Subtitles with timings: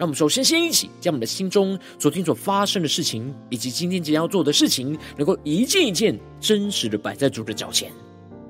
[0.00, 7.92] 让我们首先先一起将我们的心中昨天所发生的事情，以及今天即将要做的事情，能够一件一件真实的摆在主的脚前。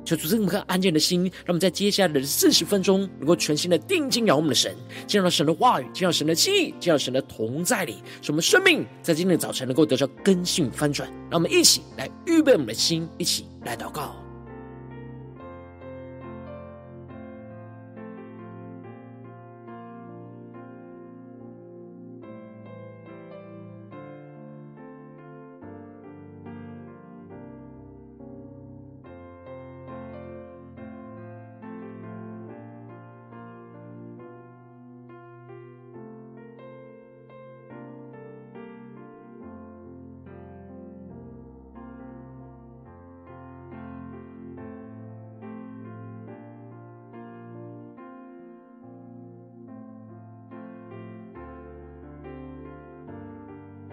[0.05, 4.77] 求主赐我们安静的心，让我们在接下来的四十分钟，能够全心的定睛仰望我们的神，
[5.09, 11.11] 见到神的话语，见到神的心意，见到神的同在里，使我们生命在今天的早晨能够得到更新翻转。
[11.29, 14.15] 让我们一起来预备我们的心，一起来祷告。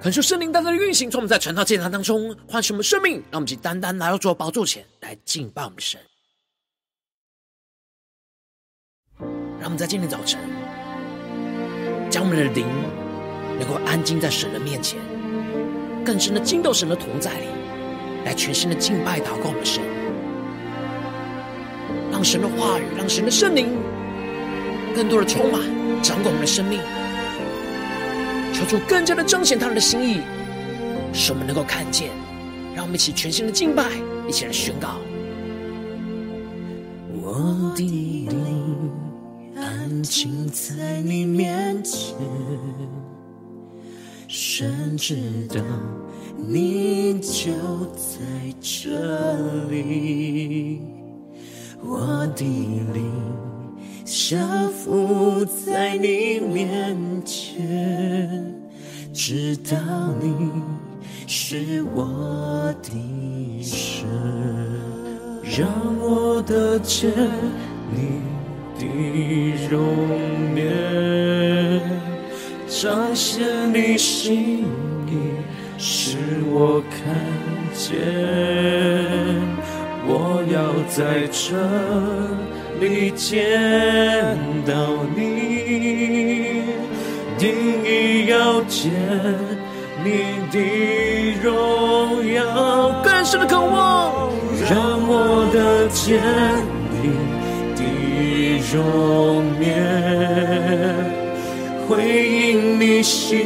[0.08, 6.00] 恳求圣灵单单的运行，从我们在晨祷祭坛当中唤醒我们生命，让我们以单单来到主的宝座前来敬拜我们的神。
[9.60, 10.40] 让我们在今天早晨，
[12.10, 12.66] 将我们的灵
[13.60, 14.98] 能够安静在神的面前，
[16.06, 17.48] 更深的进到神的同在里，
[18.24, 19.84] 来全心的敬拜祷告我们的神，
[22.14, 23.76] 让神的话语，让神的圣灵
[24.96, 25.60] 更多的充满
[26.02, 26.80] 掌管我们的生命。
[28.58, 30.22] 求主更加的彰显他们的心意，
[31.14, 32.10] 使我们能够看见。
[32.74, 33.84] 让我们一起全心的敬拜，
[34.28, 34.96] 一起来宣告。
[37.14, 38.92] 我的灵
[39.56, 42.16] 安静在你面前，
[44.28, 45.62] 神知道
[46.36, 47.52] 你就
[47.94, 48.18] 在
[48.60, 48.90] 这
[49.70, 50.82] 里。
[51.84, 53.12] 我的灵。
[54.08, 56.96] 降服在你面
[57.26, 58.56] 前，
[59.14, 59.78] 知道
[60.22, 60.50] 你
[61.28, 64.08] 是我的神，
[65.44, 65.68] 让
[66.00, 67.12] 我得见
[67.92, 68.22] 你
[68.80, 68.88] 的
[69.70, 69.86] 容
[70.56, 71.82] 颜，
[72.66, 74.64] 彰显你心
[75.06, 75.18] 意，
[75.78, 77.14] 使我看
[77.74, 77.92] 见，
[80.08, 81.58] 我要在这。
[82.80, 83.38] 里见
[84.66, 84.74] 到
[85.16, 86.64] 你，
[87.38, 87.50] 定
[87.84, 88.92] 意要见
[90.04, 90.10] 你
[90.52, 90.60] 的
[91.42, 94.32] 荣耀，更深的渴望，
[94.70, 96.22] 让我的见
[97.02, 97.04] 你
[97.76, 97.80] 的
[98.74, 99.66] 容颜，
[101.88, 101.90] 回
[102.52, 103.38] 应你心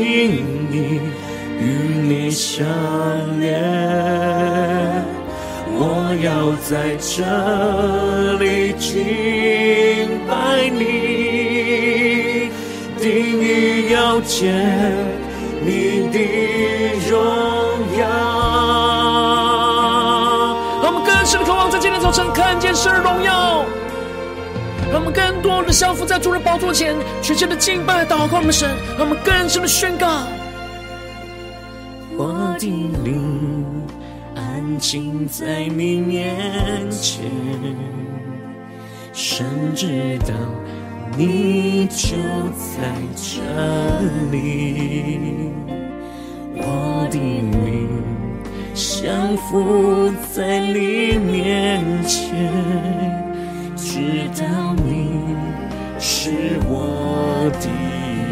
[0.72, 1.00] 意，
[1.60, 1.64] 与
[2.08, 2.66] 你相
[3.40, 4.31] 连。
[6.22, 7.24] 要在这
[8.34, 12.52] 里敬拜你，
[13.00, 14.54] 定意要见
[15.66, 16.20] 你的
[17.10, 17.18] 荣
[17.98, 18.06] 耀。
[20.84, 23.66] 让我们更深的渴望在今天早晨看见神的荣耀，
[24.92, 30.08] 让我们更多的降服在主的宝座前，全心的敬拜祷告我们神，让我们更深的宣告。
[32.16, 32.68] 我的
[33.04, 33.11] 灵。
[34.72, 37.26] 安静在你面前，
[39.12, 39.46] 神
[39.76, 40.34] 知道
[41.18, 42.16] 你就
[42.56, 43.42] 在这
[44.32, 45.52] 里。
[46.56, 47.90] 我的灵
[48.74, 52.50] 降服在你面前，
[53.76, 55.36] 知道你
[56.00, 56.32] 是
[56.70, 57.68] 我的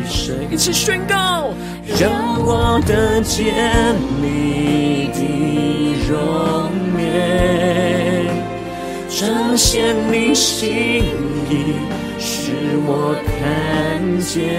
[0.10, 0.36] 神。
[0.52, 1.54] 一起宣告，
[2.00, 2.12] 让
[2.44, 5.20] 我得见你的。
[6.10, 6.18] 容
[6.98, 8.26] 颜，
[9.08, 11.04] 彰显你心
[11.48, 11.76] 意，
[12.18, 12.52] 使
[12.88, 13.38] 我看
[14.22, 14.58] 见。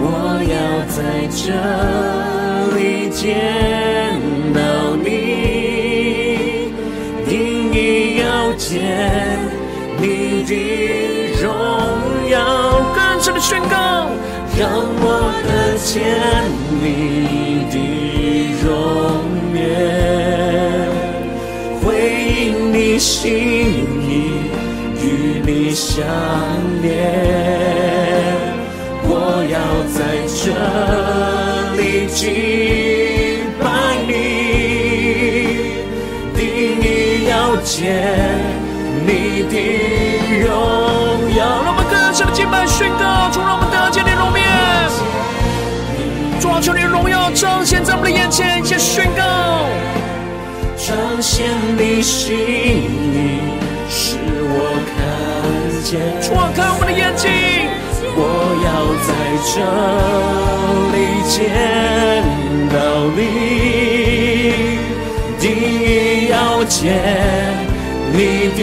[0.00, 0.04] 我
[0.50, 0.54] 要
[0.88, 0.98] 在
[1.30, 1.54] 这
[2.76, 3.22] 里见
[4.52, 4.58] 到
[4.96, 5.06] 你，
[7.28, 7.30] 定
[7.72, 7.76] 意
[8.18, 8.68] 要见
[10.00, 10.50] 你的
[11.40, 11.46] 荣
[12.32, 13.01] 耀。
[13.42, 14.06] 宣告，
[14.56, 15.04] 让我
[15.42, 15.90] 得见
[16.80, 16.84] 你
[17.72, 17.74] 的
[18.62, 18.64] 容
[19.52, 19.58] 颜。
[21.82, 21.84] 回
[22.30, 23.26] 应你心
[24.00, 24.10] 意，
[25.02, 25.04] 与
[25.44, 26.06] 你相
[26.82, 26.86] 连。
[29.02, 29.10] 我
[29.50, 29.58] 要
[29.90, 29.98] 在
[30.38, 30.40] 这
[31.76, 31.82] 里
[32.14, 32.20] 敬
[33.58, 33.62] 拜
[34.06, 34.10] 你，
[36.36, 36.40] 定
[36.80, 36.86] 意
[37.28, 37.74] 要见
[39.04, 39.10] 你
[39.50, 39.54] 的
[40.46, 40.81] 荣。
[42.52, 44.44] 更深的敬拜宣告，主让我们得见你的容面，
[46.38, 49.22] 主啊，求你荣耀彰显在我们的眼前，一起宣告，
[50.76, 51.46] 彰显
[51.78, 53.40] 你心意，
[53.88, 55.00] 使我看
[55.82, 55.98] 见。
[56.20, 57.30] 主啊，看我们的眼睛。
[58.14, 58.20] 我
[58.60, 58.70] 要
[59.08, 59.10] 在
[59.48, 59.54] 这
[60.92, 60.96] 里
[61.32, 61.34] 见
[62.68, 62.76] 到
[63.16, 63.20] 你，
[65.40, 66.80] 第一要见。
[68.14, 68.18] 你
[68.54, 68.60] 的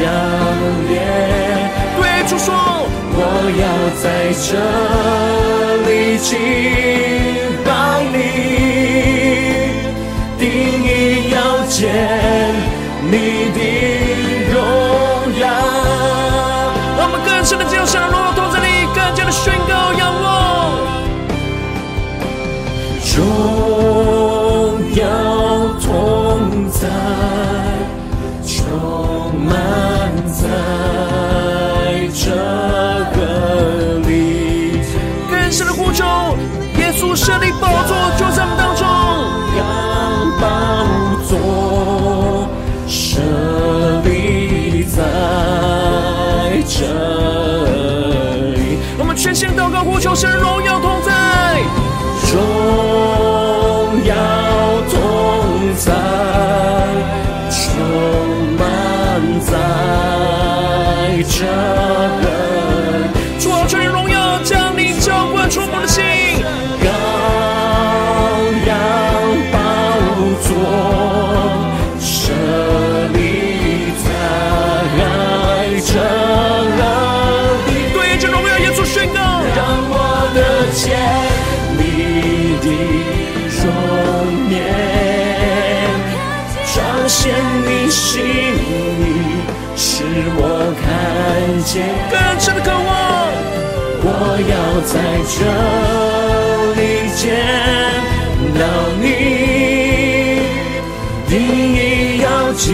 [0.00, 0.08] 相
[0.88, 1.70] 连。
[2.00, 2.70] 对主说。
[3.12, 3.22] 我
[3.60, 3.64] 要
[4.02, 4.04] 在
[4.46, 4.48] 这
[5.84, 7.29] 里敬
[61.30, 61.99] 在
[91.60, 92.80] 看见更深的渴望，
[94.02, 94.08] 我
[94.48, 94.96] 要在
[95.28, 95.38] 这
[96.80, 96.80] 里
[97.14, 97.20] 见
[98.58, 98.62] 到
[98.98, 99.04] 你，
[101.28, 101.36] 定
[101.76, 101.78] 意
[102.22, 102.64] 要见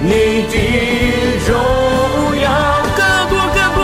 [0.00, 0.08] 你
[0.48, 0.54] 的
[1.46, 1.52] 荣
[2.40, 2.48] 耀，
[2.96, 3.80] 更多更多，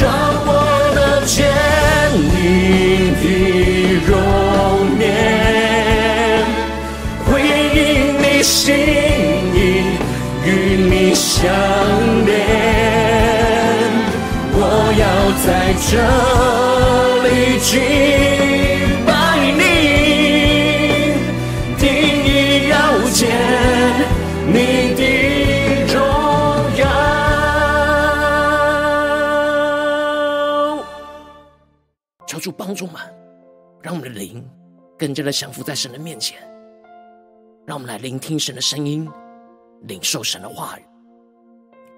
[0.00, 0.02] 让
[0.46, 0.48] 我
[0.94, 1.36] 能见
[2.32, 2.40] 你
[3.20, 3.22] 的
[4.08, 4.16] 容
[4.98, 5.04] 颜，
[7.26, 7.28] 回
[7.74, 7.78] 应
[8.22, 8.72] 你心
[9.52, 9.56] 意，
[10.46, 10.48] 与
[10.88, 11.14] 你。
[11.14, 11.44] 相
[15.86, 16.00] 这
[17.22, 17.78] 里敬
[19.06, 19.12] 拜
[19.52, 19.62] 你，
[21.78, 21.84] 定
[22.24, 22.74] 意要
[23.10, 23.20] 见
[24.48, 24.56] 你
[24.96, 25.00] 的
[25.92, 25.96] 荣
[26.78, 26.82] 耀。
[32.26, 32.94] 求主帮助们，
[33.82, 34.42] 让我们的灵
[34.98, 36.38] 更加的降服在神的面前，
[37.66, 39.06] 让我们来聆听神的声音，
[39.82, 40.82] 领受神的话语。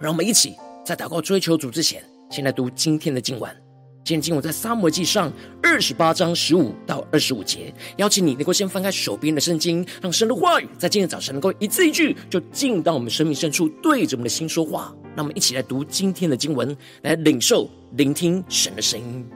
[0.00, 3.65] 让我们一起在祷告追求主之前，先来读今天的经文。
[4.06, 7.74] 今天经文在撒摩记上二十八章十五到二十五节。
[7.96, 14.94] 邀请你能够先翻开手边的圣经，让神的话语在今天早晨能够一字一句，就进到我们生命深处，对着我们的心说话。
[15.16, 19.26] 让我们一起来读今天的经文，来领受、聆听神的声音。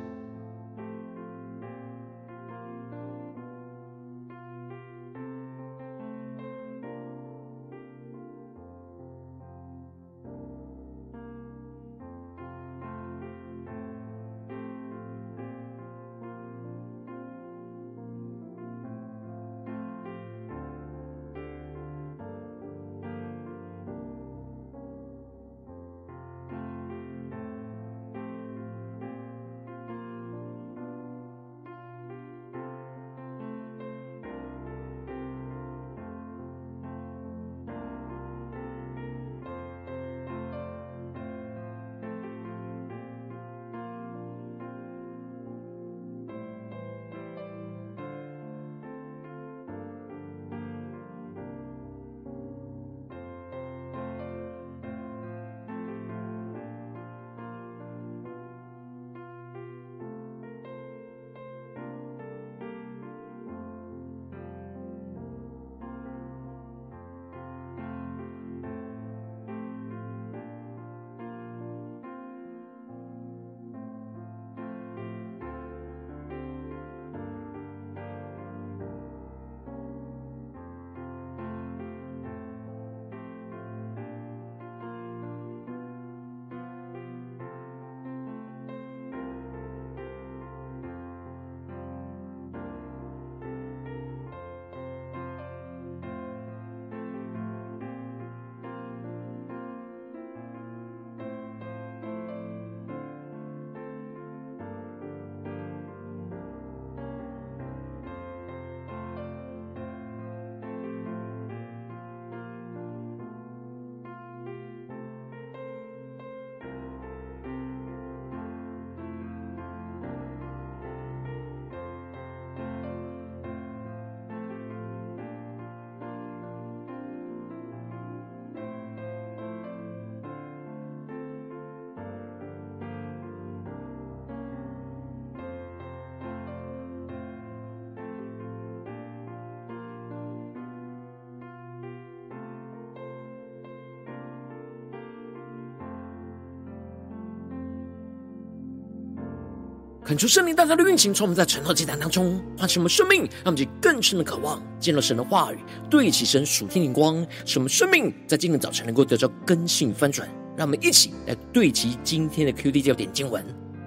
[150.10, 160.28] 恳求圣灵大大的运行，从我们在晨祷祭坛当中唤醒我们生命，让我们去更深的渴望见到神的话语，对齐神属天灵光，使我们生命在今天早晨能够得到更新翻转。
[160.56, 163.40] 让我们一起来对齐今天的 QD 焦点经文，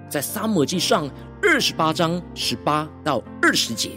[0.08, 1.10] 在撒母记上
[1.42, 3.90] 二十八章十八到二十节。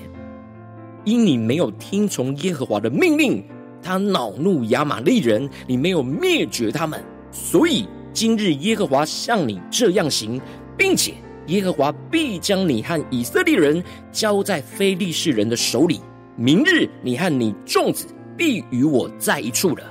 [1.06, 3.42] 因你没有听从耶和华的命令，
[3.82, 10.42] 他恼怒亚玛力人，你没有灭绝他们，所以今日耶和华向你这样行，
[10.78, 11.14] 并且。
[11.48, 16.00] 耶和华必将你和以色列人交在非利士人的手里。
[16.36, 18.06] 明日你和你众子
[18.38, 19.84] 必与我在一处了。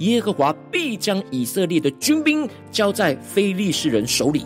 [0.00, 4.44] 耶和华必将以色列的军兵交在非利士人手里。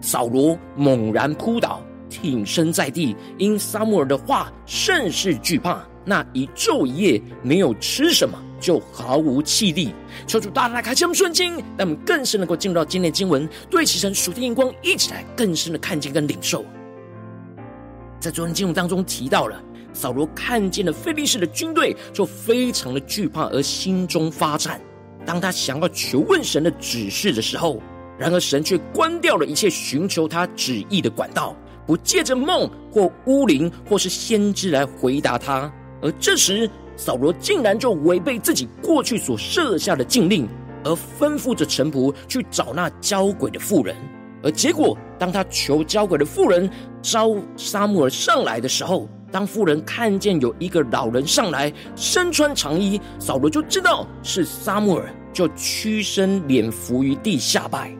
[0.00, 5.84] 扫罗猛然扑倒，挺身在地，因撒母耳的话甚是惧怕。
[6.04, 8.40] 那一昼一夜没有吃什么。
[8.60, 9.92] 就毫无气力，
[10.26, 16.64] 求主大大开启我们顺经，让我们更深能够进入到今天的经文，对齐神属天眼光，一起来更深的看见跟领受。
[18.18, 24.80] 在昨天经文当中提到了，扫罗看见了非利士的军队，就非常的惧怕，而心中发颤。
[25.24, 27.80] 当他想要求问神的指示的时候，
[28.18, 31.54] 然而神却关掉了一切寻求他旨意的管道，
[31.86, 35.70] 不借着梦或巫灵或是先知来回答他。
[36.00, 40.48] 而这时，扫罗竟然就违背自己过去所设下的禁令，
[40.82, 43.94] 而吩咐着臣仆去找那交鬼的妇人。
[44.42, 46.70] 而结果，当他求交鬼的妇人
[47.02, 57.92] 招撒母耳上来的时候，当妇人看见有一个老人上来，身穿长衣，扫罗就知道是撒母耳，就屈身脸伏于地下拜。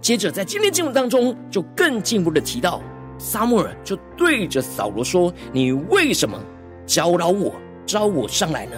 [0.00, 2.82] 接着，在今天经文当中，就更进一步的提到，
[3.18, 6.38] 撒母耳就对着扫罗说：“你为什么？”
[6.88, 7.54] 搅扰我，
[7.86, 8.76] 招我上来呢？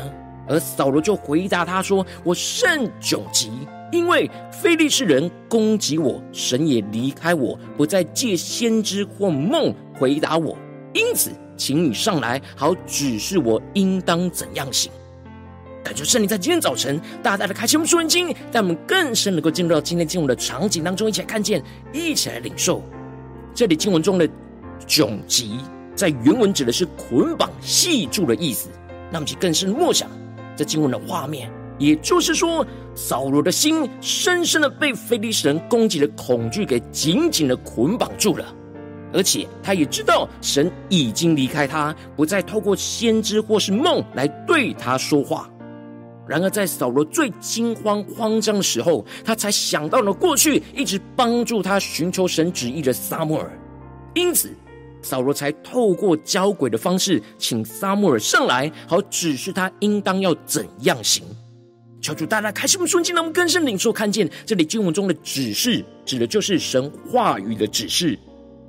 [0.49, 3.53] 而扫罗就回答他说：“我甚窘急，
[3.93, 10.59] 因为非利士人攻击我，神也离开我，不再借先知或梦回答我。
[10.93, 14.91] 因此，请你上来，好指示我应当怎样行。”
[15.85, 21.63] 感谢圣灵在今天早晨大大的开启我们属灵经，让我们更深能够进入到今天经文的场景当中，一起来看见，
[21.93, 22.83] 一起来领受
[23.55, 24.29] 这里经文中的
[24.85, 25.61] 窘急。
[25.95, 28.69] 在原文指的是捆绑、系住的意思。
[29.13, 30.09] 那么，就更深默想
[30.57, 38.55] 这经文的画面，也就是说，扫罗的心深深的被非利士人攻击的恐惧给紧紧的捆绑住了，
[39.13, 45.51] 而且他也知道神已经离开他，不再透过先知或是梦来对他说话。
[46.29, 53.51] 然而，在扫罗最惊慌慌张的时候，他才想到了过去一直帮助他寻求神旨意的撒母耳，
[54.15, 54.55] 因此。
[55.03, 61.25] 扫罗才透过交鬼的方式，请撒母耳上来，好指示他应当要怎样行。
[62.01, 68.19] 求主大大开启我们顺境，让我们更深领受看见这里经文中的指示，指的就是神话语的指示。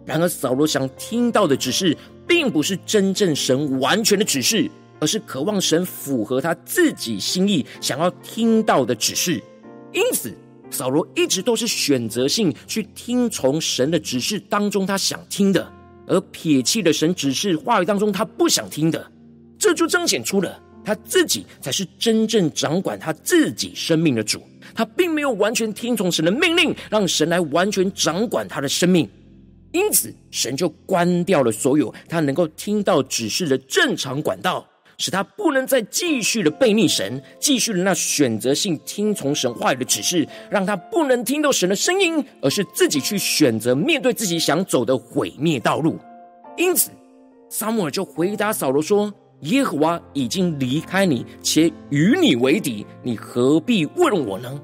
[0.05, 1.95] 然而，扫罗想听到的指示，
[2.27, 4.69] 并不是真正神完全的指示，
[4.99, 9.41] 而是渴望神符合他自己心意想要听到的指示。
[9.93, 10.35] 因此，
[10.69, 15.71] 扫罗一直都是选择性去听从神的指示当中他想听的。
[16.11, 19.09] 而撇弃了神指示话语当中他不想听的，
[19.57, 24.43] 这就彰显出了他自己才是真正掌管他自己生命的主。
[24.75, 29.09] 他并没有完全听从神的命令，让神来完全掌管他的生命。
[29.71, 34.67] 因此，神就关掉了所有他能够听到指示的正常管道，
[35.01, 45.97] 使他不能再继续的背逆神，继续的那选择性听从神话语的指示，让他不能听到神的声音，而是自己去选择面对自己想走的毁灭道路。
[46.55, 46.91] 因此，
[47.49, 54.61] 撒母耳就回答扫罗说：“耶和华已经离开你，且与你为敌，你何必问我呢？”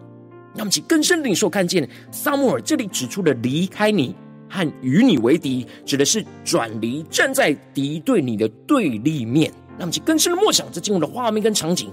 [0.54, 4.16] 那么，其更深领受看见，撒母耳这里指出的“离开你”
[4.50, 9.52] 和“与你为敌”，指的是转离，站在敌对你的对立面。
[9.78, 11.92] 让我们更深的默想这经文的画面跟场景。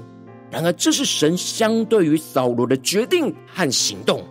[0.50, 4.22] 然而，这是神相对于扫罗的决定和行动，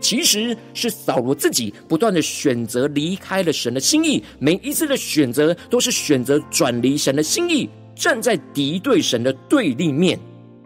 [0.00, 4.22] 其实是扫罗自己不断的选择离开了神的心意。
[4.40, 10.18] 每一次的选择，都是选择转离神的心意，站在敌对神的对立面。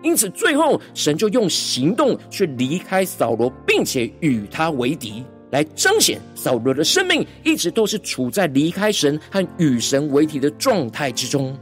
[0.02, 11.54] 因此，最后神就用行动去离开扫罗，并且与他为敌，来彰显扫罗的生命一直都是处在离开神和与神为敌的状态之中。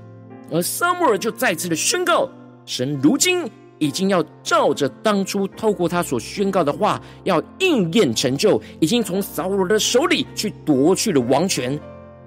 [0.51, 2.29] 而撒母耳就再次的宣告，
[2.65, 11.79] 神如今已经要照着当初透过他所宣告的话，要应验成就，已经从扫罗的手里去夺去了王权，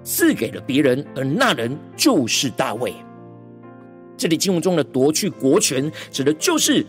[0.02, 2.94] 赐给了别人，而那人就是大卫。
[4.16, 6.86] 这里经文中的夺去国权，指的就是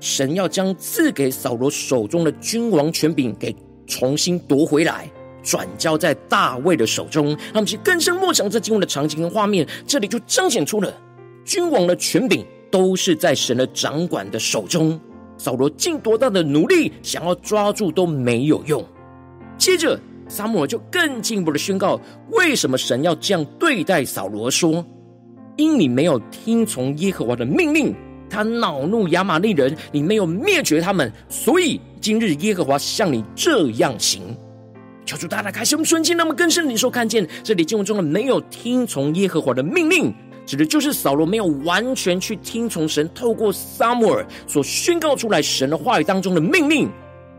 [0.00, 3.54] 神要将赐给扫罗手中的君王权柄给
[3.86, 5.08] 重新夺回来，
[5.42, 7.26] 转交在大卫的手中。
[7.26, 10.92] 让我们去更深默想这经文的场景跟画面，这里就彰显出了
[11.44, 15.00] 君王的权柄都是在神的掌管的手中。
[15.36, 18.84] 扫罗尽多大的努力想要抓住都没有用。
[19.58, 24.50] 接着，撒母耳就更进一步的宣告：为什么神要这样对待扫罗？
[24.50, 24.84] 说，
[25.56, 27.94] 因你没有听从耶和华的命令。
[28.30, 34.22] 他恼怒亚玛力人，你没有灭绝他们，所以今日耶和华向你这样行。
[35.04, 40.14] 求主大大开启我们瞬间，那么更深的领受看见这里经文中的没有听从耶和华的命令，
[40.46, 46.88] 指的就是扫罗没有完全去听从神透过撒母耳所宣告出来神的话语当中的命令。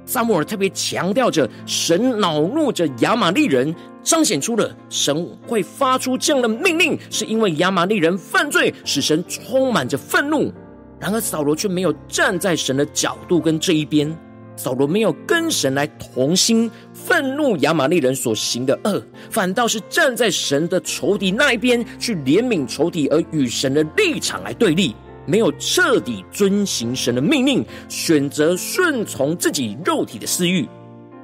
[0.06, 10.52] 撒母耳特别强调着神恼怒着亚玛力人，彰显出了神会发出这样的命令，是因为亚玛力人犯罪，使神充满着愤怒。
[11.00, 14.14] 然而扫罗却没有站在神的角度跟这一边，
[14.56, 30.68] 扫罗没有跟神来同心，愤怒亚玛力人所行的恶，反倒是站在神的仇敌那一边去怜悯仇敌，而与神的立场来对立，没有彻底遵行神的命令，选择顺从自己肉体的私欲。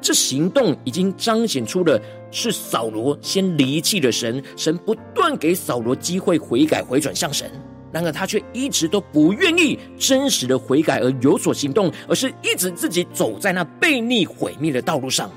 [0.01, 7.51] 这行动已经彰显出了是扫罗先离弃了神，神不断给扫罗机会悔改回转向神。
[7.91, 15.29] 然而他却一直都不愿意真实的悔改而有所行动，而是一直自己走在那悖逆毁灭的道路上。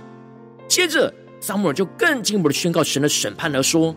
[0.69, 3.95] 接着，撒母耳就更进一步的宣告神的审判而说：“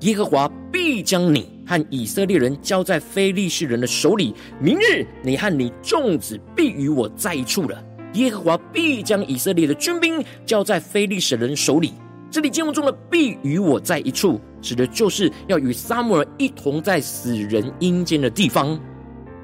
[0.00, 7.84] 耶和华必将你和以色列人交在非利士人的手里，明日你和你众子必与我在一处了。
[8.14, 11.92] 耶和华必将以色列的军兵交在非利士人手里。”
[12.30, 18.78] 这里经文中的“必与我在一处”，指的就是要与撒母耳一同在死人阴间的地方。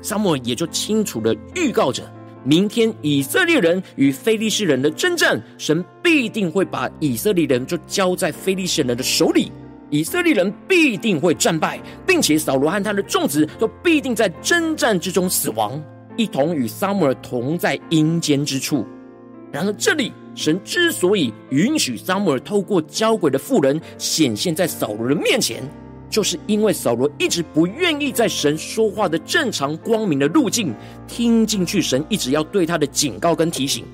[0.03, 2.03] 撒母耳也就清楚的预告着，
[2.44, 9.51] 明天以色列人与非利士人的征战，神必定会把以色列人就交在非利士人的手里，
[9.88, 15.83] 以色列人必定会战败，并且扫罗和他的众子都必定在征战之中死亡，
[16.18, 18.85] 一同与撒母耳同在阴间之处。
[19.51, 20.12] 然而，这里。
[20.35, 25.62] 神之所以允许撒母耳透过交鬼的妇人显现在扫罗的面前，
[26.11, 30.75] 就是因为扫罗一直不愿意在神说话的正常光明的路径
[31.07, 33.85] 听进去，神一直要对他的警告跟提醒。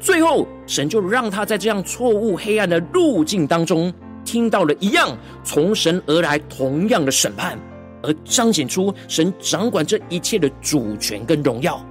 [0.00, 3.92] 最后，神就让他在这样错误黑暗的路径当中，
[4.24, 7.58] 听到了一样从神而来同样的审判，
[8.02, 11.84] 而彰显出神掌管这一切的主权跟荣耀。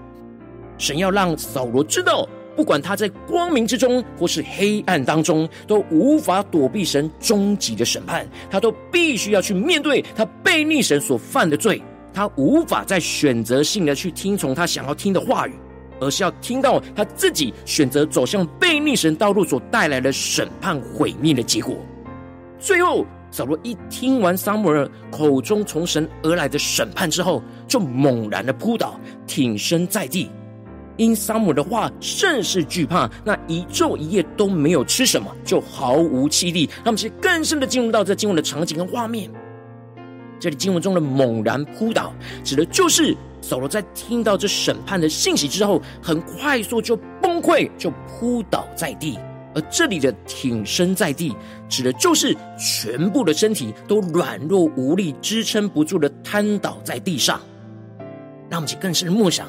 [0.77, 2.25] 神要让扫罗知道。
[2.57, 8.27] 不管他在光明之中或是黑暗当中，都无法躲避神终极的审判。
[8.49, 11.79] 他都必须要去面对他被逆神所犯的罪。
[12.11, 15.53] 他无法再选择性的去听从他想要听的话语，
[15.99, 21.77] 而是要听到他自己选择走向被逆神道路所带来的审判毁灭的结果。
[22.57, 30.31] 最后，扫罗一听完撒母耳口中从神而来的审判之后，就猛然的扑倒，挺身在地。
[30.97, 36.69] 因撒母的话甚是惧怕，那一昼一夜都没有吃什么，就毫无气力。
[36.83, 39.29] 他们其实更深的进入到这经文的场景跟画面。
[40.39, 49.17] 这里经文中的猛然扑倒，指的就是扫罗在听到这审判的信息之后，很快速就崩溃，就扑倒在地。
[49.55, 51.35] 而这里的挺身在地，
[51.67, 57.39] 指的就是全部的身体都软弱无力，支撑不住的瘫倒在地上。
[58.49, 59.47] 让我们去更深的默想。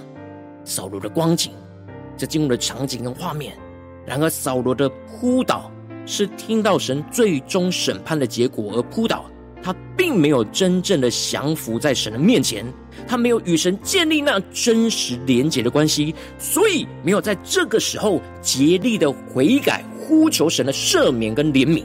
[0.68, 1.50] 扫罗的光景，
[2.14, 3.56] 这进入的场景跟画面。
[4.04, 5.70] 然而，扫罗的扑倒
[6.04, 9.24] 是听到神最终审判的结果而扑倒，
[9.62, 12.64] 他并没有真正的降服在神的面前，
[13.06, 21.82] 他没有与神建立那真实连结的关系，所以没有在这个时候竭力的悔改，呼求神的赦免跟怜悯。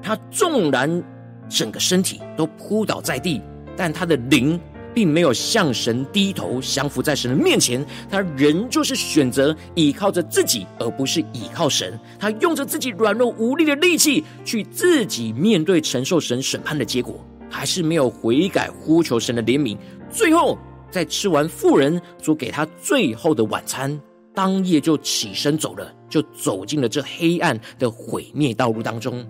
[0.00, 1.02] 他纵然
[1.48, 3.42] 整个身体都扑倒在地，
[3.76, 4.60] 但他的灵。
[4.94, 11.98] 并没有向神低头降服在神的面前，他仍旧是选择依靠着自己，而不是依靠神。
[12.18, 19.76] 他用着自己软弱无力的力气，去自己面对承受神审判的结果，还是没有悔改，呼求神的怜悯。
[20.10, 20.56] 最后，
[20.90, 24.00] 在吃完妇人所给他最后的晚餐，
[24.32, 29.26] 当夜就起身走了，就走进了这黑暗的毁灭道路当中。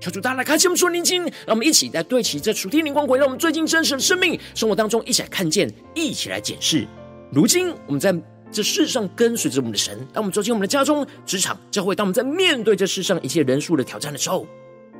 [0.00, 6.88] 求主大家来开启我们属灵经，让我们一起来对齐这属天灵光，回到我们最近真实的生命生活当中，一起来看见，一起来检视。
[7.30, 8.14] 如今我们在
[8.50, 14.46] 这世上跟随着我们的神，当我们走进我们的家中、职场、教会，当我们在面对这世上一切人数的挑战的时候，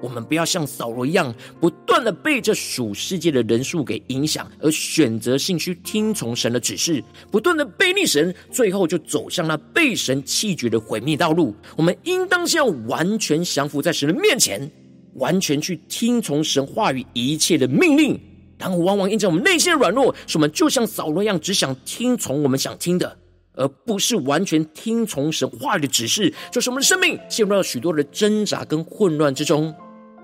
[0.02, 11.54] 我们不要像扫罗一样，不断的被这属世界的人数给影响，而选择性去听从神的指示，不断的背逆神，最后就走向那被神弃绝的毁灭道路。
[11.74, 14.70] 我们应当是要完全降服在神的面前，
[15.14, 18.18] 完全去听从神话语一切的命令。
[18.58, 23.16] 然后，往往因着我们内心的软弱，使我们就像扫罗一样，只想听从我们想听的，
[23.54, 29.74] 而不是完全听从神话语的指示，就是我们的生命陷入到许多的挣扎跟混乱之中。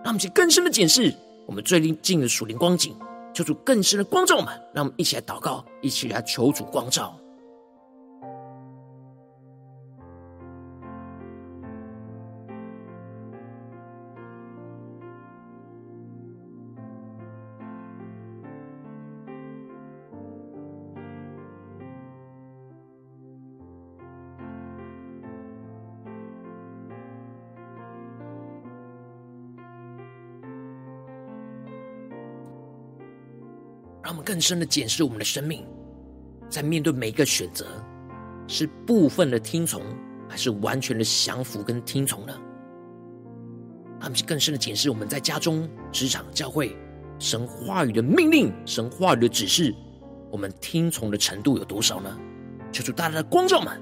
[0.05, 1.13] 让我们去更深的检视
[1.47, 2.95] 我们最近的属灵光景，
[3.35, 4.53] 求主更深的光照我们。
[4.75, 7.19] 让我们一起来祷告，一起来求主光照。
[34.27, 35.65] 更深的检视我们的生命，
[36.51, 37.65] 在面对每一个选择，
[38.49, 39.81] 是部分的听从，
[40.29, 42.35] 还是完全的降服跟听从呢？
[44.01, 46.77] 他们是更深的检视我们在家中、职场、教会，
[47.21, 49.73] 神话语的命令、神话语的指示，
[50.33, 52.19] 我们听从的程度有多少呢？
[52.73, 53.81] 求主大大的光照们。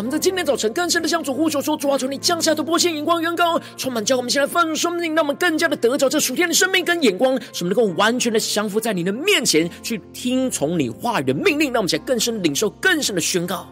[0.00, 11.70] 我们在今天早晨更深的向主呼求说：“主啊，求你降下的波线眼光，远高充满，教我们现在放松生命，让我们更加的得着这属天的生命跟眼光，使我们能够完全的降服在你的面前，去听从你话语的命令。
[11.70, 13.68] 让我们现在更深的领受，更深的宣告。”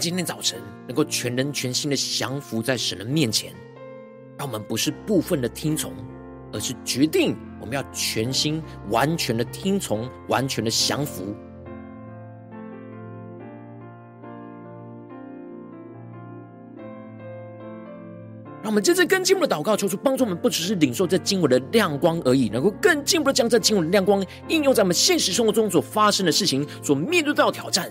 [0.00, 0.58] 今天早晨
[0.88, 3.52] 能够全人全心的降服在神的面前，
[4.38, 5.92] 让我们不是部分的听从，
[6.54, 11.34] 而是决定我们要全心完全的听从，完全的降服。
[18.62, 27.90] 让我们接着更进一步的祷告，求主帮助我们，不只是领受这经文的亮光而已，能够更进一步的将这经文的亮光应用在我们现实生活中所发生的事情，所面对到的挑战。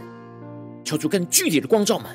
[0.89, 2.07] 求出更具体的光照们。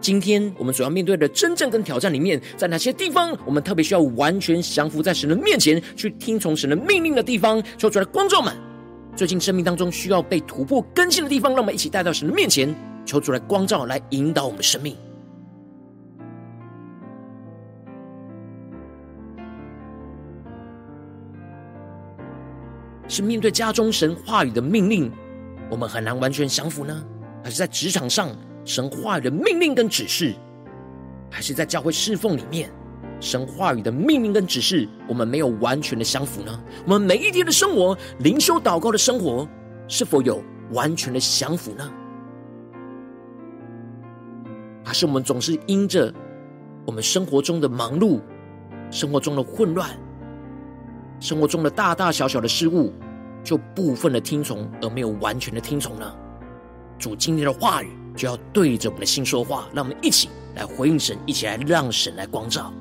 [0.00, 7.62] 今天我们所要面对的真正跟挑战里面，在哪些地方我们特别需要完全降服在神的面前，去听从神的命令的地方？
[7.76, 8.52] 求出来光照们。
[9.14, 12.74] 最近生命当中需要被突破更新的地方，让我们一起带到神的面前，
[13.06, 14.96] 求出来光照来引导我们生命。
[23.06, 25.08] 是面对家中神话语的命令，
[25.70, 27.04] 我们很难完全降服呢？
[27.48, 28.28] 还是在职场上，
[28.62, 30.34] 神话语的命令跟指示，
[31.30, 32.70] 还是在教会侍奉里面，
[33.20, 36.62] 神话语的命令跟指示，我们没有完全的降服呢？
[36.84, 39.48] 我们每一天的生活，灵修祷告的生活，
[39.88, 41.90] 是否有完全的降服呢？
[44.84, 46.12] 还是我们总是因着
[46.84, 48.20] 我们生活中的忙碌、
[48.90, 49.88] 生活中的混乱、
[51.18, 52.92] 生活中的大大小小的事物，
[53.42, 56.14] 就部分的听从，而没有完全的听从呢？
[56.98, 62.72] 主今天的话语就要对着我们的心说话，让我们一起来回应神，一起来让神来光照。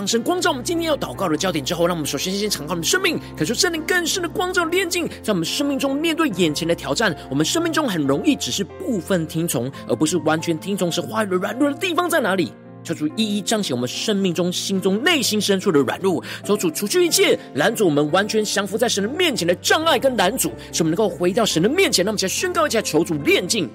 [0.00, 12.50] 当神光照我们今天要祷告的焦点之后，让我们首先先敞开我们的生命，感受圣灵更深的光照炼净，在我们生命中面对眼前的挑战，我们生命中很容易只是部分听从，而不是完全听从是话语的软弱的地方在哪里？
[12.82, 22.02] 求主一一彰显我们生命中、心中、内心深处的软弱，求主除去一切拦阻我们完全降服在神的面前的障碍跟拦阻，使我们能够回到神的面前。
[22.02, 23.68] 那我们再宣告一下，求主炼净。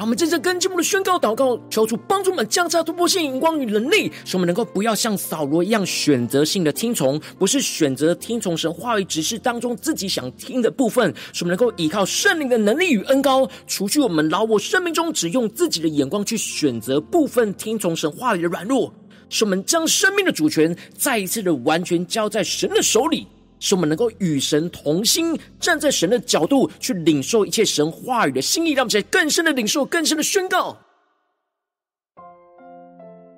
[0.00, 18.90] 让我们真正跟进我们的宣告祷告，求主帮助我们降下突破性眼光与能力，使我们能够不要像扫罗一样选择性的听从，不是选择听从神话语指示当中自己想听的部分，使我们能够依靠圣灵的能力与恩膏，除去我们老我生命中只用自己的眼光去选择部分听从神话语的软弱，
[19.28, 23.26] 使我们将生命的主权再一次的完全交在神的手里。
[23.60, 30.76] 使我们能够与神同心，站在神的角度去领受一切神话语的心意，让我们在更深的领受、更深的宣告。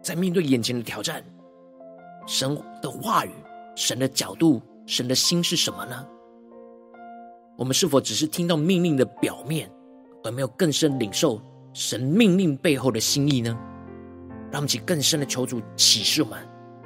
[0.02, 1.22] 在面对眼前的挑战，
[2.26, 3.30] 神的话语、
[3.76, 6.06] 神的角度、神的心是什么呢？
[7.58, 9.70] 我们是否只是听到命令的表面，
[10.24, 11.40] 而没有更深领受
[11.72, 13.56] 神命令背后的心意呢？
[14.50, 16.38] 让我们更深的求主启示我们，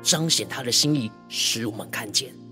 [0.02, 2.45] 彰显他的心意，使我们看见。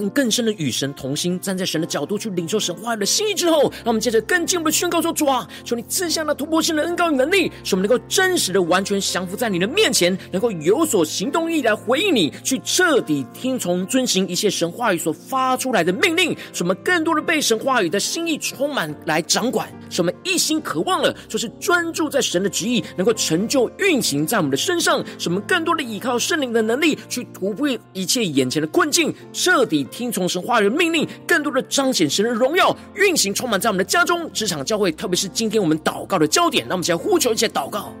[0.00, 29.78] 们更深的与神同心，站在神的角度去领受神话语的心意之后，让我们接着更进一步的宣告说：主啊，求你赐下那突破性的恩膏与能力，使我们能够真实的完全降服在你的面前，能够有所行动力来回应你，去彻底听从遵行一切神话语所发出来的命令，使我们更多的被神话语的心意充满来掌管，使我们一心渴望了，就是专注在神的旨意，能够成就运行在我们的身上，使我们更多的依靠圣灵的能力，去突破一切眼前的困境，彻底。
[29.90, 36.64] 听从神话语的命令，更多的彰显神的荣耀，运行充满在我们的家中、职场、教会，特别是今天我们祷告的焦点。
[36.68, 37.92] 那我们先呼求一下祷告，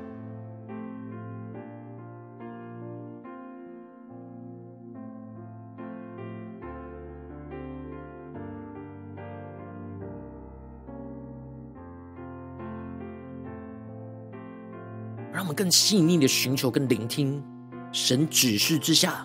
[15.38, 17.40] 让我们更细腻的寻求跟聆听
[17.92, 19.24] 神指示之下。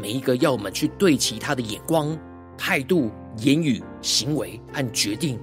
[0.00, 2.18] 每一个要我们去对齐他的眼光、
[2.56, 5.38] 态度、言语、行为和决定，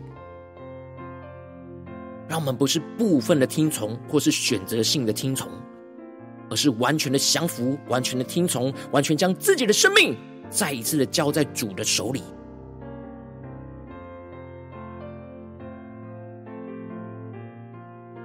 [2.28, 5.48] 让我们不是部分的听从，或是选择性的听从，
[6.50, 10.18] 而是完全的降服、完全的听从、完全将自己的生命
[10.50, 12.24] 再一次的交在主的手里，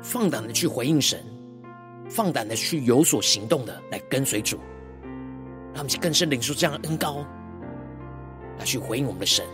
[0.00, 1.22] 放胆的去回应神，
[2.16, 4.58] 放胆的去有所行动的来跟随主。
[5.74, 7.22] 让我们去更深领受这样的恩高，
[8.58, 9.44] 来去回应我们的神。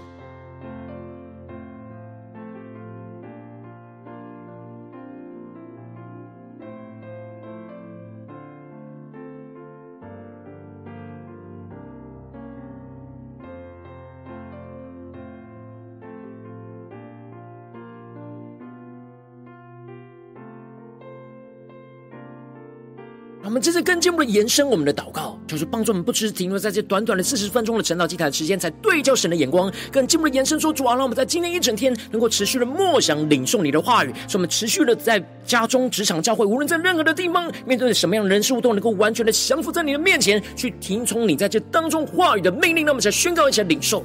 [23.63, 42.85] 这次更进一步的延伸我们的祷告，就是帮助我们不只是停留在这短短的四十分钟的晨祷祭坛的时间，才对焦神的眼光，更进一步的延伸说，主啊，让我们在今天一整天能够持续的默想领受你的话语，使我们持续的在家中、职场、教会，无论在任何的地方，面对什么样的人事物，都能够完全的降服在你的面前，去听从你在这当中话语的命令。
[42.85, 44.05] 那么，才宣告一下领受。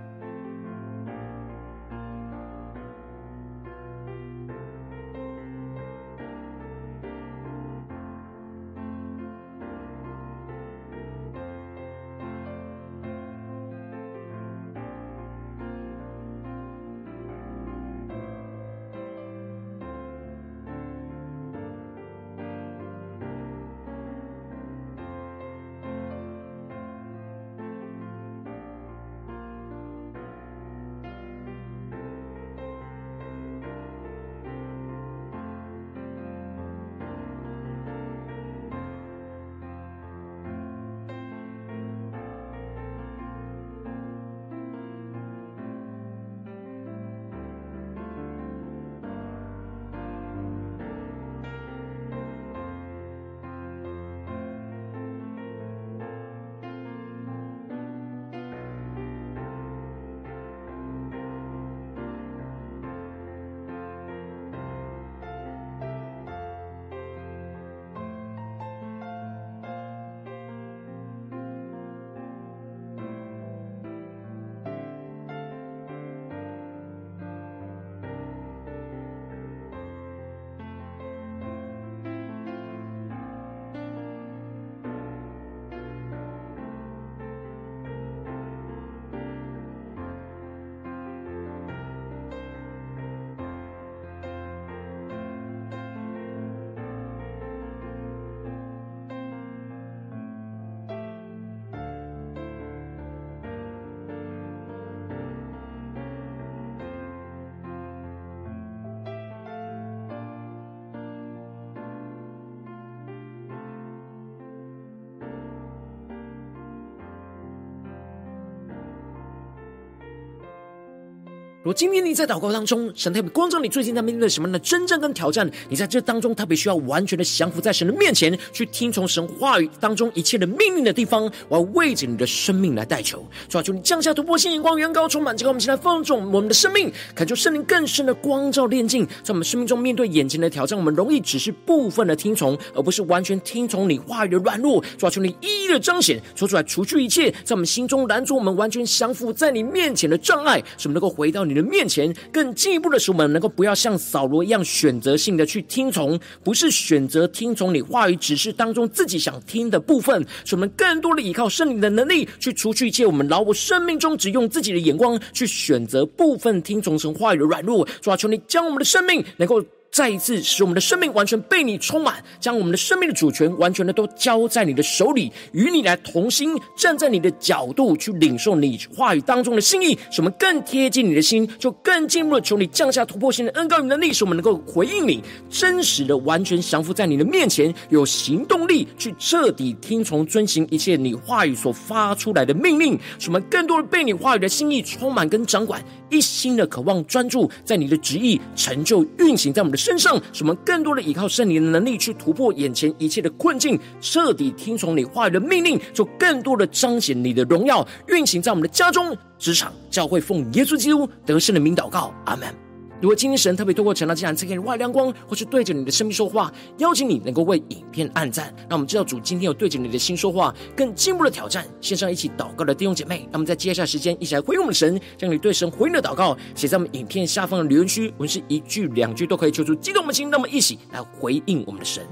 [121.63, 125.47] 如今天你在祷告当中，神特别光照你，最近在面对什么样的征战跟挑战？
[125.69, 133.23] 你在这当中特别需要完全的降服在神的面前，去听从神话语当中一切的命令的地方，我要为着你的生命来代求。
[133.47, 133.71] 主啊，求。
[133.71, 137.35] 你降下突破性眼光，远高充满，这个我们一起来放纵我们的生命，恳求。
[137.35, 144.83] 圣灵更深的光照炼净，在我们生命中面对眼前的挑战，我们容易只是部分的听从，而不是完全听从你话语的软弱。
[144.97, 145.21] 主啊，求。
[145.21, 151.61] 你一一的彰显，说出来，除去一切在我们心中拦阻我们完全降服在你面前的障碍，使我们能够回到你你。
[151.61, 167.87] 的面前，更进一步的使，我们能够不要像扫罗一样选择性的去听从，不是选择听从你话语指示当中自己想听的部分，使我们更多的依靠圣灵的能力，去除去一切我们老我生命中只用自己的眼光去选择部分听从神话语的软弱。
[168.01, 169.61] 主啊，求你将我们的生命能够。
[169.91, 212.70] 再一次使我们的生命完全被你充满，将我们的生命的主权完全的都交在你的手里，与你来同心，站在你的角度去领受你话语当中的心意，使我们更贴近你的心，就更进一步的求你降下突破性的恩膏与能力，使我们能够回应你，真实的完全降服在你的面前，有行动力去彻底听从遵行一切你话语所发出来的命令，使我们更多的被你话语的心意充满跟掌管，一心的渴望专注在你的旨意成就运行在我们的身上，使我们更多的依靠圣灵的能力去突破眼前一切的困境，彻底听从你话语的命令，就更多的彰显你的荣耀，运行在我们的家中、职场、教会，奉耶稣基督得胜的名祷告，阿门。
[213.01, 221.65] 如果今天神特别透过晨祷祭坛赐给你外亮光，或是对着你的生命说话，邀请你能够为影片按赞，那我们知道主今天有对着你的心说话，更进一步的挑战。
[221.81, 232.05] 线上一起祷告的弟兄姐妹，那么在接下来时间一起来回应我们的神，将你对神回应的祷告写在我们影片下方的留言区，我们是一句两句都可以求助激动我们的心，那么一起来回应我们的神。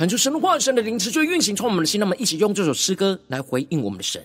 [0.00, 4.24] 看出神的话、神的灵持续运行，从我们的心，让我们一起用这首诗歌来回应我们的神，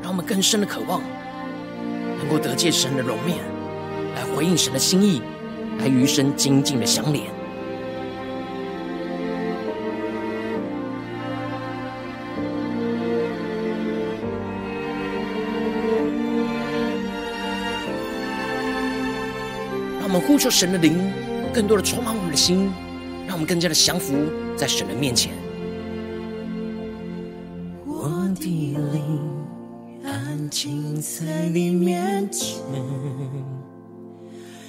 [0.00, 1.02] 让我们更深的渴望，
[2.18, 3.38] 能够得见神的容面，
[4.14, 5.20] 来回应神的心意，
[5.80, 7.24] 来与神紧紧的相连。
[19.98, 21.12] 让我们呼求神的灵，
[21.56, 22.70] 更多的充满我们的心，
[23.26, 24.12] 让我们更加的降服
[24.58, 25.32] 在神的面前。
[27.86, 29.18] 我的灵
[30.04, 32.60] 安静在你面前，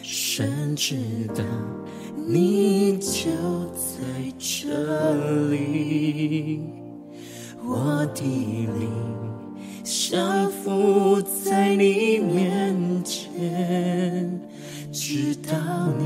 [0.01, 0.95] 神知
[1.35, 1.43] 道
[2.25, 3.31] 你就
[3.75, 3.97] 在
[4.39, 6.61] 这里。
[7.65, 8.89] 我的灵
[9.83, 14.39] 降服在你面前。
[14.89, 15.53] 知道
[15.97, 16.05] 你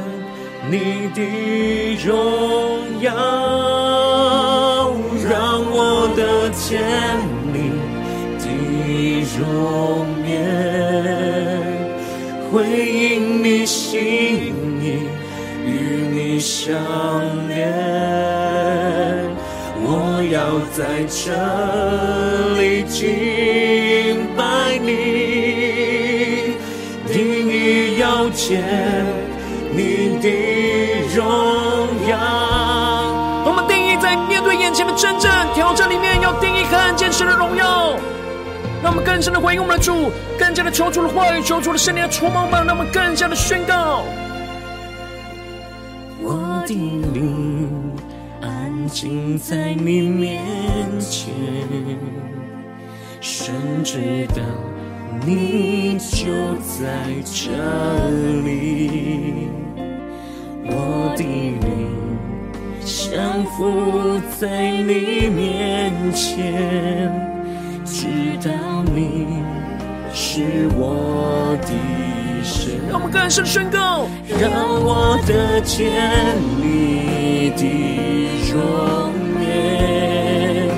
[0.71, 1.19] 你的
[2.01, 2.15] 荣
[3.01, 3.11] 耀，
[5.29, 6.79] 让我得见
[7.51, 7.75] 你
[8.39, 8.45] 的
[9.37, 9.43] 容
[10.25, 10.31] 颜，
[12.49, 12.55] 回
[12.87, 14.83] 应你心意，
[15.65, 15.67] 与
[16.09, 16.73] 你相
[17.49, 17.59] 连。
[19.83, 20.39] 我要
[20.71, 21.21] 在这
[22.57, 24.39] 里敬拜
[24.77, 24.89] 你。
[27.97, 28.63] 要见
[34.73, 37.97] 前的真正挑战里面，要定义看见神的荣耀。
[38.83, 44.03] 让我们更深的回应我们的主，更加的求主的话语，求主的圣灵的充满我们，让我们更加的宣告。
[46.23, 47.69] 我的灵
[48.41, 50.41] 安静在你面
[50.99, 51.31] 前，
[53.19, 53.53] 神
[53.83, 54.41] 知道。
[55.23, 56.87] 你就在
[57.23, 57.51] 这
[58.43, 59.47] 里，
[60.65, 61.59] 我的灵
[63.11, 67.11] 降服在你面前，
[67.83, 68.07] 知
[68.41, 68.49] 道
[68.95, 69.27] 你
[70.13, 71.67] 是我的
[72.41, 72.71] 神。
[72.89, 74.07] 让我们更深宣告，
[74.39, 74.49] 让
[74.81, 75.91] 我得见
[76.55, 77.63] 你的
[78.49, 79.11] 容
[79.43, 80.69] 颜，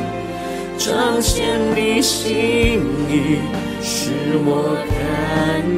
[0.79, 2.81] 彰显你心
[3.11, 3.37] 意。
[3.79, 4.09] 使
[4.43, 4.97] 我看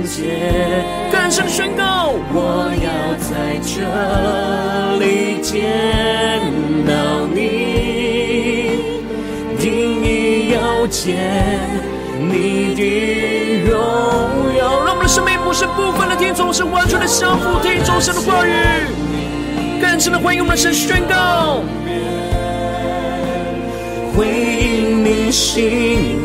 [0.05, 2.87] 见，更深宣告，我要
[3.19, 3.73] 在这
[4.99, 5.53] 里见
[6.85, 7.37] 到你，
[9.59, 11.15] 定意要见
[12.19, 12.81] 你的
[13.65, 13.73] 荣
[14.57, 14.61] 耀。
[14.85, 18.51] 让我们的生命不是部分的听从，是完全的降服听从神的话语，
[19.81, 21.63] 更深的回应我们的神宣告，
[24.15, 25.53] 回应你心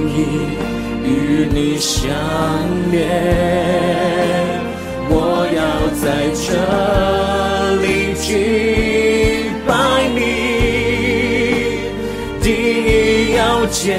[0.09, 0.59] 意。
[1.11, 2.09] 与你相
[2.93, 2.99] 连，
[5.09, 5.61] 我要
[6.01, 6.47] 在这
[7.83, 8.29] 里敬
[9.67, 9.75] 拜
[10.15, 10.19] 你，
[12.41, 13.99] 定意要见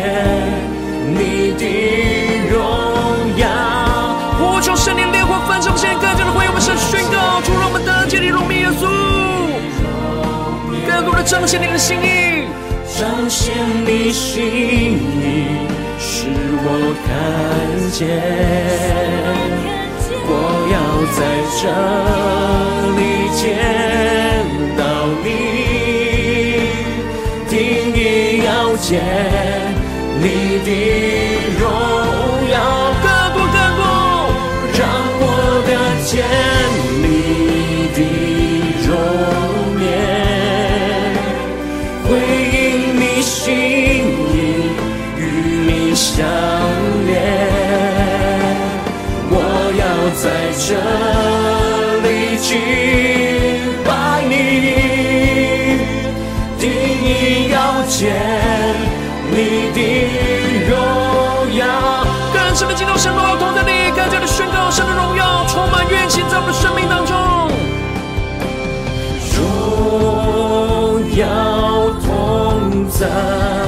[1.06, 1.64] 你的
[2.50, 2.56] 荣
[3.38, 3.44] 耀。
[4.40, 8.88] 呼求圣灵烈火焚烧，现在更加的回应我们神宣告，除了我们得见你荣耀耶稣，
[10.88, 12.48] 更多的彰显你的心意，
[12.98, 13.54] 彰显
[13.86, 15.61] 你心意。
[16.34, 16.68] 是我
[17.06, 17.10] 看
[17.92, 18.00] 见，
[20.28, 20.32] 我
[20.72, 20.76] 要
[21.18, 21.20] 在
[21.60, 21.64] 这
[22.98, 23.00] 里
[23.36, 23.40] 见
[24.78, 24.82] 到
[25.24, 25.26] 你，
[27.50, 27.54] 定
[27.96, 28.00] 义
[28.46, 28.90] 要见
[30.20, 30.24] 你
[30.66, 30.70] 的
[73.02, 73.61] 同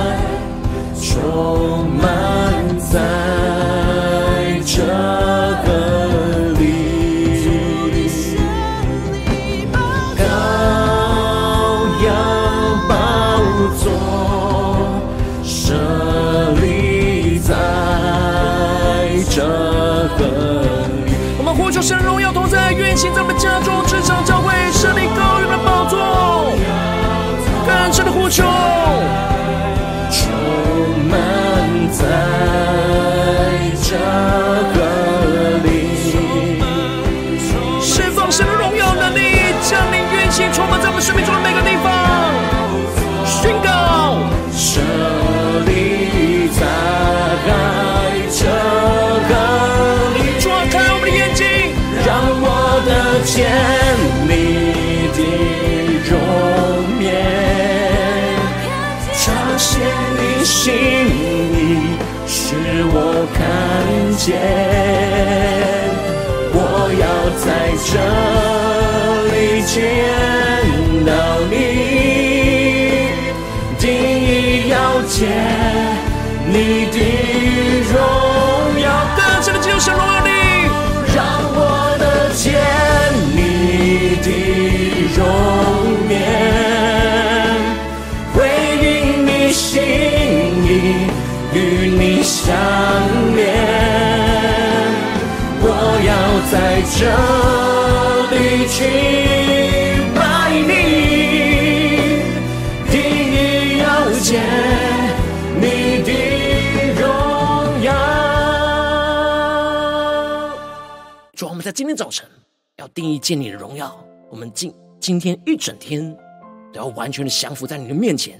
[64.25, 64.39] 见。
[66.55, 66.57] 我
[67.03, 67.05] 要
[67.43, 67.45] 在
[67.83, 67.91] 这
[69.33, 69.35] 里
[69.67, 69.75] 见
[71.05, 71.11] 到
[71.51, 71.53] 你，
[73.77, 74.31] 定意
[74.69, 74.73] 要
[75.09, 75.13] 见
[76.47, 76.55] 你
[76.93, 76.97] 的
[77.91, 77.93] 荣
[78.81, 78.87] 耀。
[79.17, 80.31] 更深的进入神荣耀里。
[84.23, 84.29] 的
[85.17, 85.19] 容
[86.09, 86.11] 颜，
[88.33, 88.35] 回
[88.81, 88.85] 应
[89.27, 89.81] 你心
[90.63, 90.71] 意，
[91.53, 91.57] 与
[91.89, 92.55] 你相
[96.53, 97.09] 在这
[98.29, 98.85] 里敬
[100.13, 100.69] 拜你，
[102.91, 103.83] 定意要
[104.21, 104.29] 见
[105.59, 105.63] 你
[106.03, 106.13] 的
[107.01, 107.03] 荣
[107.81, 107.89] 耀。
[111.33, 112.29] 主，我们在今天早晨
[112.77, 114.05] 要定义见你的荣耀。
[114.29, 116.15] 我们今今天一整天
[116.71, 118.39] 都要完全的降服在你的面前，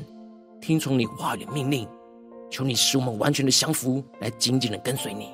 [0.61, 1.89] 听从你话语的命令，
[2.51, 5.31] 求你使我们完全的降服，来紧紧的跟随你。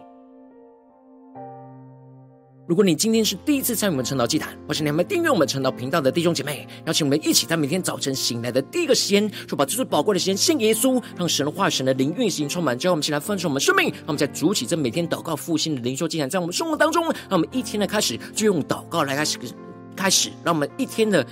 [2.70, 13.86] 如果你今天是第一次参与我们晨祷祭坛，或是你还没订阅我们晨祷频道的弟兄姐妹，邀请我们一起在每天早晨醒来的第一个时间，就把这最宝贵的时间献给耶稣，让神的话、神的灵运行充满，叫我们一起来分盛我们生命。
[13.90, 19.40] 让我们在主起这每天祷告复兴的灵修祭坛，在我们生活当中，让我们一天的开始就用祷告来开始。
[19.96, 21.26] 开始，让我们一天的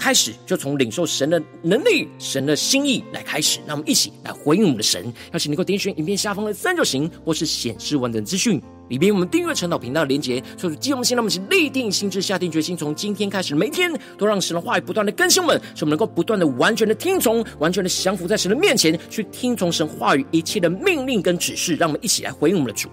[0.00, 3.60] 开始就从领受神的能力、神的心意来开始。
[3.66, 5.12] 让我们一起来回应我们的神。
[5.34, 10.42] 邀请能够点选影片下方的三角形，或是显示完整资讯里边，我们订阅陈祷频道的连结。
[10.56, 21.76] 所以，基督先让我们一起立定心志，下定决心，从今天开始，每天都让神的话语不断的更新我们，使我们能够不断的完全的听从，完全的降服在神的面前，去听从神话语一切的命令跟指示。
[21.76, 22.88] 让我们一起来回应我们的主。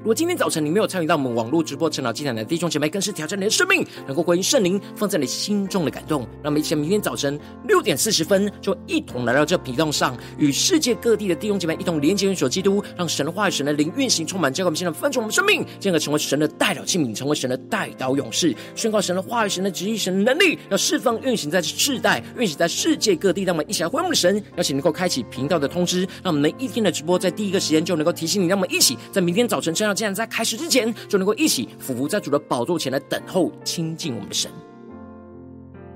[0.00, 6.22] 如果今天早晨你没有参与到我们网络直播晨祷祭坛的弟兄姐妹，更是挑战你的生命，能够回应圣灵放在你心中的感动。
[6.42, 7.38] 让我们一起明天早晨
[7.68, 23.42] 六点四十分，就一同来到这频道上，与世界各地的弟兄姐妹一同连接、运手基督，让神的话语、神的灵运行充满，教给我们现在分盛我们生命，进而成为神的代祷器皿，成为神的代祷勇士，宣告神的话语、神的旨意、神的能力，要释放运行在这世代，运行在世界各地。
[23.42, 28.46] 让我们一起来回应我们的神，邀请能够开启频道的通知，让我们能一天的直播在第一个时间就能够提醒你。
[28.46, 29.89] 让我们一起在明天早晨这样。
[29.94, 34.50] 既然在开始之前，就能够一起俯伏在主的宝座前来等候亲近我们的神。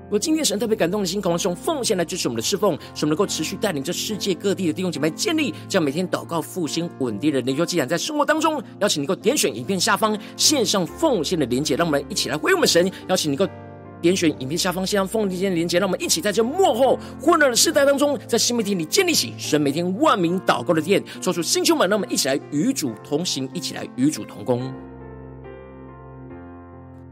[0.05, 12.89] 如果今天神特别感动的心，渴望用奉献来支持我们的侍奉，使我们能够持续带领这世界各地的弟兄姐妹建立这样每天祷告复兴稳定的灵修既然，在生活当中，邀请你能够点选影片下方线上奉献的连结，让我们一起来回应我们神。
[13.07, 13.51] 邀请你能够。
[14.01, 24.71] 点选影片下方线上奉献的连接，让我们一起在这幕后混乱的世代当中，在新媒体里建立起神每天万名祷告的殿，说出星球们，让我们一起来与主同行，一起来与主同工。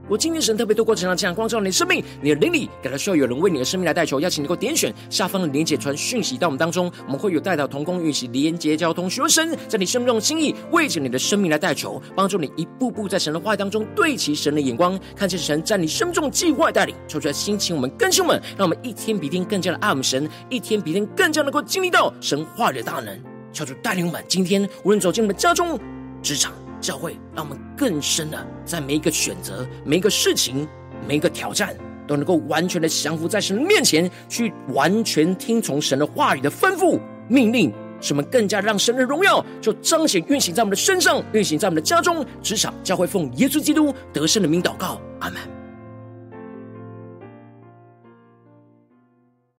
[0.10, 23.18] 我今天神特别透过这场这样光照你的生命，你的灵里感到需要有人为你的生命来代求，邀请你能够点选下方的连结传讯息到我们当中，我们会有带到同工运行连结交通，询问神在你生命中的心意，为着你的生命来代求，帮助你一步步在神的话语当中对齐神的眼光，看见神在你生命中计划带领，求出来心情我们更新我们，让我们一天比一天更加的爱我们神，一天比一天更加能够经历到神话语的大能，
[23.54, 25.80] 求主带领我们今天无论走进我们家中、
[26.22, 26.54] 职场。
[26.84, 30.68] 教会让我们更深的，在每一个选择、每一个事情、
[31.08, 31.74] 每一个挑战，
[32.06, 45.62] 都能够完全的降服在神的面前，去完全听从神的话语的吩咐、命令，使我们更加让神的荣耀就彰显运行在我们的身上，运行在我们的家中、职场、教会，奉耶稣基督得胜的名祷告，阿门。